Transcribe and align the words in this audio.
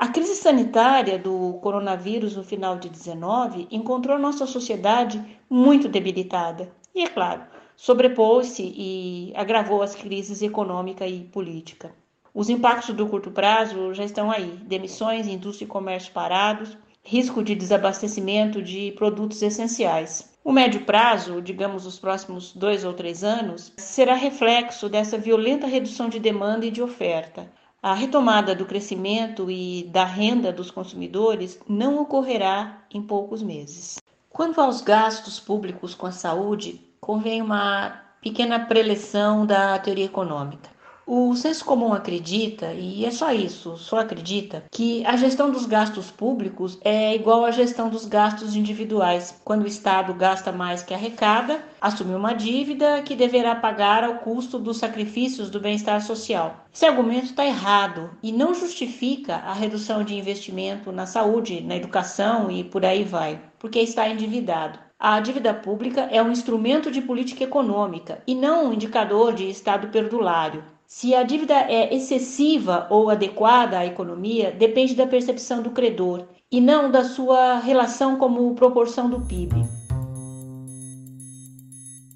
A 0.00 0.08
crise 0.08 0.34
sanitária 0.34 1.18
do 1.18 1.58
coronavírus 1.60 2.34
no 2.34 2.42
final 2.42 2.78
de 2.78 2.88
19 2.88 3.68
encontrou 3.70 4.18
nossa 4.18 4.46
sociedade 4.46 5.22
muito 5.46 5.90
debilitada 5.90 6.72
e, 6.94 7.02
é 7.02 7.06
claro, 7.06 7.42
sobrepôs-se 7.76 8.62
e 8.62 9.30
agravou 9.36 9.82
as 9.82 9.94
crises 9.94 10.40
econômica 10.40 11.06
e 11.06 11.24
política. 11.24 11.94
Os 12.32 12.48
impactos 12.48 12.94
do 12.94 13.06
curto 13.08 13.30
prazo 13.30 13.92
já 13.92 14.02
estão 14.02 14.30
aí: 14.30 14.58
demissões, 14.62 15.26
indústria 15.28 15.66
e 15.66 15.68
comércio 15.68 16.14
parados, 16.14 16.78
risco 17.02 17.42
de 17.42 17.54
desabastecimento 17.54 18.62
de 18.62 18.92
produtos 18.92 19.42
essenciais. 19.42 20.34
O 20.42 20.50
médio 20.50 20.86
prazo, 20.86 21.42
digamos 21.42 21.84
os 21.84 21.98
próximos 21.98 22.54
dois 22.54 22.86
ou 22.86 22.94
três 22.94 23.22
anos, 23.22 23.70
será 23.76 24.14
reflexo 24.14 24.88
dessa 24.88 25.18
violenta 25.18 25.66
redução 25.66 26.08
de 26.08 26.18
demanda 26.18 26.64
e 26.64 26.70
de 26.70 26.80
oferta. 26.80 27.52
A 27.82 27.94
retomada 27.94 28.54
do 28.54 28.66
crescimento 28.66 29.50
e 29.50 29.84
da 29.84 30.04
renda 30.04 30.52
dos 30.52 30.70
consumidores 30.70 31.58
não 31.66 31.98
ocorrerá 32.02 32.84
em 32.92 33.00
poucos 33.00 33.42
meses. 33.42 33.98
Quanto 34.28 34.60
aos 34.60 34.82
gastos 34.82 35.40
públicos 35.40 35.94
com 35.94 36.06
a 36.06 36.12
saúde, 36.12 36.78
convém 37.00 37.40
uma 37.40 38.02
pequena 38.20 38.60
preleção 38.66 39.46
da 39.46 39.78
teoria 39.78 40.04
econômica. 40.04 40.68
O 41.12 41.34
senso 41.34 41.64
comum 41.64 41.92
acredita, 41.92 42.72
e 42.72 43.04
é 43.04 43.10
só 43.10 43.32
isso, 43.32 43.76
só 43.76 43.98
acredita, 43.98 44.62
que 44.70 45.04
a 45.04 45.16
gestão 45.16 45.50
dos 45.50 45.66
gastos 45.66 46.08
públicos 46.08 46.78
é 46.84 47.16
igual 47.16 47.44
à 47.44 47.50
gestão 47.50 47.88
dos 47.88 48.06
gastos 48.06 48.54
individuais. 48.54 49.36
Quando 49.44 49.64
o 49.64 49.66
Estado 49.66 50.14
gasta 50.14 50.52
mais 50.52 50.84
que 50.84 50.94
arrecada, 50.94 51.64
assume 51.80 52.14
uma 52.14 52.32
dívida 52.32 53.02
que 53.02 53.16
deverá 53.16 53.56
pagar 53.56 54.04
ao 54.04 54.18
custo 54.18 54.56
dos 54.56 54.76
sacrifícios 54.76 55.50
do 55.50 55.58
bem-estar 55.58 56.00
social. 56.00 56.64
Esse 56.72 56.86
argumento 56.86 57.24
está 57.24 57.44
errado 57.44 58.10
e 58.22 58.30
não 58.30 58.54
justifica 58.54 59.34
a 59.34 59.52
redução 59.52 60.04
de 60.04 60.14
investimento 60.14 60.92
na 60.92 61.06
saúde, 61.06 61.60
na 61.60 61.74
educação 61.74 62.48
e 62.52 62.62
por 62.62 62.84
aí 62.84 63.02
vai, 63.02 63.40
porque 63.58 63.80
está 63.80 64.08
endividado. 64.08 64.78
A 64.96 65.18
dívida 65.18 65.52
pública 65.52 66.02
é 66.02 66.22
um 66.22 66.30
instrumento 66.30 66.88
de 66.88 67.02
política 67.02 67.42
econômica 67.42 68.22
e 68.28 68.34
não 68.36 68.66
um 68.66 68.72
indicador 68.72 69.32
de 69.32 69.50
estado 69.50 69.88
perdulário. 69.88 70.62
Se 70.92 71.14
a 71.14 71.22
dívida 71.22 71.54
é 71.54 71.94
excessiva 71.94 72.88
ou 72.90 73.10
adequada 73.10 73.78
à 73.78 73.86
economia 73.86 74.50
depende 74.50 74.96
da 74.96 75.06
percepção 75.06 75.62
do 75.62 75.70
credor 75.70 76.26
e 76.50 76.60
não 76.60 76.90
da 76.90 77.04
sua 77.04 77.60
relação 77.60 78.16
como 78.16 78.52
proporção 78.56 79.08
do 79.08 79.20
PIB. 79.20 79.54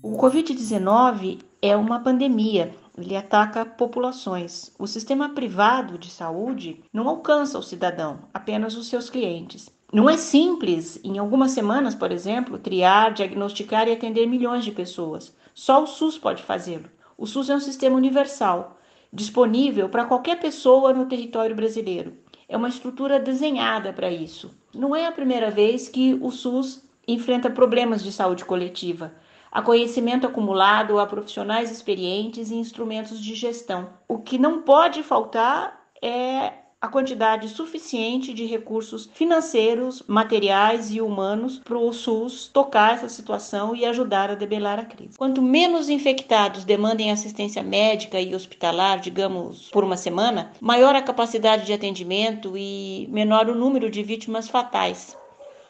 O 0.02 0.19
Covid-19 0.19 1.39
é 1.62 1.77
uma 1.77 2.00
pandemia, 2.00 2.75
ele 2.98 3.17
ataca 3.17 3.64
populações. 3.64 4.72
O 4.77 4.89
sistema 4.89 5.28
privado 5.28 5.97
de 5.97 6.11
saúde 6.11 6.83
não 6.92 7.08
alcança 7.08 7.56
o 7.56 7.62
cidadão, 7.62 8.22
apenas 8.34 8.77
os 8.77 8.89
seus 8.89 9.08
clientes. 9.08 9.70
Não 9.92 10.11
é 10.11 10.17
simples, 10.17 10.98
em 11.05 11.17
algumas 11.19 11.52
semanas, 11.52 11.95
por 11.95 12.11
exemplo, 12.11 12.58
triar, 12.58 13.14
diagnosticar 13.14 13.86
e 13.86 13.92
atender 13.92 14.27
milhões 14.27 14.64
de 14.64 14.72
pessoas. 14.72 15.33
Só 15.55 15.84
o 15.84 15.86
SUS 15.86 16.19
pode 16.19 16.42
fazê-lo. 16.42 16.91
O 17.17 17.27
SUS 17.27 17.51
é 17.51 17.55
um 17.55 17.61
sistema 17.61 17.97
universal, 17.97 18.79
disponível 19.12 19.89
para 19.89 20.05
qualquer 20.05 20.41
pessoa 20.41 20.93
no 20.93 21.07
território 21.07 21.55
brasileiro. 21.55 22.17
É 22.48 22.57
uma 22.57 22.69
estrutura 22.69 23.19
desenhada 23.19 23.93
para 23.93 24.11
isso. 24.11 24.51
Não 24.75 24.95
é 24.95 25.07
a 25.07 25.12
primeira 25.12 25.51
vez 25.51 25.89
que 25.89 26.19
o 26.20 26.31
SUS 26.31 26.83
enfrenta 27.07 27.48
problemas 27.48 28.03
de 28.03 28.11
saúde 28.11 28.45
coletiva. 28.45 29.12
Há 29.51 29.62
conhecimento 29.62 30.27
acumulado, 30.27 30.98
há 30.98 31.07
profissionais 31.07 31.70
experientes 31.70 32.51
e 32.51 32.57
instrumentos 32.57 33.20
de 33.20 33.35
gestão. 33.35 33.91
O 34.09 34.19
que 34.19 34.37
não 34.37 34.62
pode 34.62 35.03
faltar 35.03 35.81
é 36.03 36.64
a 36.84 36.88
quantidade 36.88 37.48
suficiente 37.48 38.34
de 38.34 38.44
recursos 38.44 39.08
financeiros, 39.14 40.02
materiais 40.06 40.94
e 40.94 41.00
humanos 41.00 41.58
para 41.64 41.78
o 41.78 41.90
SUS 41.94 42.46
tocar 42.52 42.92
essa 42.92 43.08
situação 43.08 43.74
e 43.74 43.86
ajudar 43.86 44.30
a 44.30 44.34
debelar 44.34 44.78
a 44.78 44.84
crise. 44.84 45.16
Quanto 45.16 45.40
menos 45.40 45.89
infectados 45.89 46.62
demandem 46.62 47.11
assistência 47.11 47.62
médica 47.62 48.20
e 48.20 48.34
hospitalar, 48.34 49.00
digamos, 49.00 49.70
por 49.70 49.83
uma 49.83 49.96
semana, 49.96 50.52
maior 50.61 50.94
a 50.94 51.00
capacidade 51.00 51.64
de 51.64 51.73
atendimento 51.73 52.52
e 52.55 53.08
menor 53.11 53.48
o 53.48 53.55
número 53.55 53.89
de 53.89 54.02
vítimas 54.02 54.46
fatais. 54.46 55.17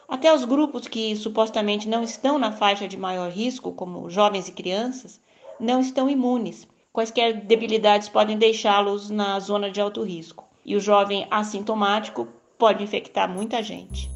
Até 0.09 0.33
os 0.33 0.43
grupos 0.43 0.85
que 0.85 1.15
supostamente 1.15 1.87
não 1.87 2.03
estão 2.03 2.37
na 2.37 2.51
faixa 2.51 2.89
de 2.89 2.97
maior 2.97 3.31
risco, 3.31 3.71
como 3.71 4.09
jovens 4.09 4.49
e 4.49 4.51
crianças, 4.51 5.21
não 5.61 5.79
estão 5.79 6.09
imunes. 6.09 6.67
Quaisquer 6.91 7.45
debilidades 7.45 8.09
podem 8.09 8.37
deixá-los 8.37 9.09
na 9.09 9.39
zona 9.39 9.71
de 9.71 9.79
alto 9.79 10.03
risco 10.03 10.44
e 10.65 10.75
o 10.75 10.79
jovem 10.79 11.27
assintomático 11.29 12.27
pode 12.57 12.83
infectar 12.83 13.29
muita 13.29 13.61
gente. 13.61 14.14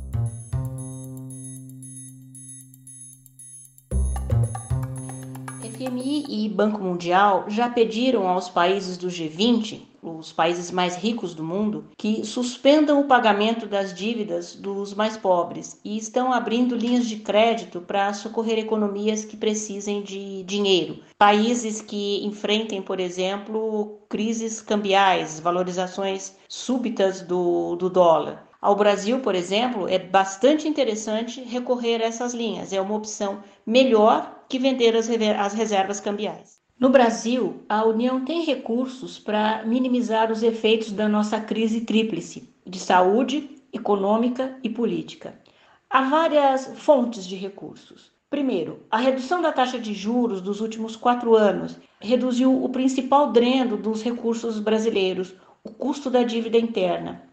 FMI 5.79 6.25
e 6.28 6.50
Banco 6.50 6.84
Mundial 6.84 7.45
já 7.47 7.69
pediram 7.69 8.28
aos 8.28 8.50
países 8.50 8.97
do 8.97 9.07
G20 9.07 9.88
os 10.01 10.31
países 10.31 10.72
mais 10.72 10.95
ricos 10.95 11.34
do 11.34 11.44
mundo, 11.44 11.85
que 11.97 12.25
suspendam 12.25 13.01
o 13.01 13.07
pagamento 13.07 13.66
das 13.66 13.94
dívidas 13.94 14.56
dos 14.56 14.94
mais 14.94 15.18
pobres 15.18 15.79
e 15.84 15.97
estão 15.97 16.31
abrindo 16.31 16.75
linhas 16.75 17.06
de 17.06 17.18
crédito 17.18 17.81
para 17.81 18.13
socorrer 18.13 18.57
economias 18.57 19.25
que 19.25 19.35
precisem 19.35 20.01
de 20.01 20.44
dinheiro. 20.44 21.00
Países 21.18 21.81
que 21.81 22.25
enfrentem, 22.25 22.81
por 22.81 23.00
exemplo, 23.00 24.00
crises 24.07 24.62
cambiais, 24.62 25.39
valorizações 25.39 26.35
súbitas 26.47 27.22
do, 27.22 27.75
do 27.75 27.89
dólar. 27.89 28.47
Ao 28.62 28.75
Brasil, 28.75 29.19
por 29.19 29.35
exemplo, 29.35 29.88
é 29.88 29.97
bastante 29.97 30.68
interessante 30.68 31.41
recorrer 31.41 32.01
a 32.01 32.06
essas 32.06 32.34
linhas. 32.34 32.73
É 32.73 32.81
uma 32.81 32.95
opção 32.95 33.41
melhor 33.66 34.38
que 34.49 34.59
vender 34.59 34.95
as, 34.95 35.07
as 35.07 35.53
reservas 35.53 35.99
cambiais. 35.99 36.59
No 36.79 36.89
Brasil, 36.89 37.63
a 37.69 37.85
União 37.85 38.25
tem 38.25 38.43
recursos 38.43 39.19
para 39.19 39.63
minimizar 39.65 40.31
os 40.31 40.41
efeitos 40.41 40.91
da 40.91 41.07
nossa 41.07 41.39
crise 41.39 41.81
tríplice 41.81 42.49
de 42.65 42.79
saúde, 42.79 43.49
econômica 43.71 44.57
e 44.63 44.69
política. 44.69 45.39
Há 45.89 46.01
várias 46.03 46.67
fontes 46.77 47.27
de 47.27 47.35
recursos. 47.35 48.11
Primeiro, 48.29 48.83
a 48.89 48.97
redução 48.97 49.41
da 49.41 49.51
taxa 49.51 49.79
de 49.79 49.93
juros 49.93 50.39
dos 50.39 50.61
últimos 50.61 50.95
quatro 50.95 51.35
anos 51.35 51.77
reduziu 51.99 52.63
o 52.63 52.69
principal 52.69 53.31
dreno 53.31 53.75
dos 53.75 54.01
recursos 54.01 54.59
brasileiros, 54.59 55.33
o 55.63 55.71
custo 55.71 56.09
da 56.09 56.23
dívida 56.23 56.57
interna. 56.57 57.23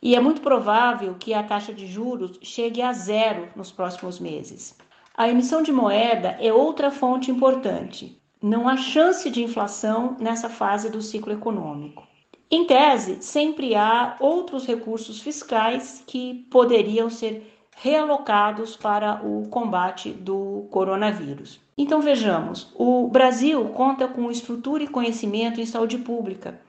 E 0.00 0.14
é 0.14 0.20
muito 0.20 0.42
provável 0.42 1.14
que 1.18 1.32
a 1.32 1.42
taxa 1.42 1.72
de 1.72 1.86
juros 1.86 2.38
chegue 2.42 2.82
a 2.82 2.92
zero 2.92 3.48
nos 3.56 3.72
próximos 3.72 4.20
meses. 4.20 4.76
A 5.16 5.28
emissão 5.28 5.62
de 5.62 5.72
moeda 5.72 6.36
é 6.40 6.52
outra 6.52 6.90
fonte 6.90 7.30
importante 7.30 8.20
não 8.44 8.68
há 8.68 8.76
chance 8.76 9.30
de 9.30 9.42
inflação 9.42 10.18
nessa 10.20 10.50
fase 10.50 10.90
do 10.90 11.00
ciclo 11.00 11.32
econômico. 11.32 12.06
Em 12.50 12.66
tese, 12.66 13.22
sempre 13.22 13.74
há 13.74 14.18
outros 14.20 14.66
recursos 14.66 15.18
fiscais 15.22 16.04
que 16.06 16.46
poderiam 16.50 17.08
ser 17.08 17.50
realocados 17.74 18.76
para 18.76 19.26
o 19.26 19.48
combate 19.48 20.10
do 20.10 20.66
coronavírus. 20.70 21.58
Então 21.78 22.02
vejamos, 22.02 22.70
o 22.74 23.08
Brasil 23.08 23.64
conta 23.70 24.06
com 24.06 24.30
estrutura 24.30 24.82
e 24.82 24.88
conhecimento 24.88 25.58
em 25.58 25.64
saúde 25.64 25.96
pública. 25.96 26.60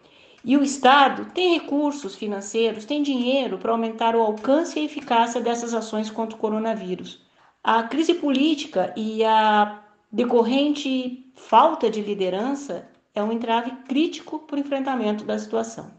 E 0.46 0.56
o 0.56 0.64
Estado 0.64 1.26
tem 1.34 1.60
recursos 1.60 2.16
financeiros, 2.16 2.86
tem 2.86 3.04
dinheiro 3.04 3.58
para 3.58 3.74
aumentar 3.74 4.16
o 4.16 4.22
alcance 4.22 4.80
e 4.80 4.84
a 4.84 4.86
eficácia 4.86 5.42
dessas 5.42 5.74
ações 5.74 6.10
contra 6.10 6.38
o 6.38 6.40
coronavírus. 6.40 7.25
A 7.68 7.82
crise 7.82 8.14
política 8.14 8.94
e 8.96 9.24
a 9.24 9.84
decorrente 10.12 11.32
falta 11.34 11.90
de 11.90 12.00
liderança 12.00 12.88
é 13.12 13.24
um 13.24 13.32
entrave 13.32 13.72
crítico 13.88 14.38
para 14.38 14.58
o 14.58 14.60
enfrentamento 14.60 15.26
da 15.26 15.40
situação. 15.40 15.92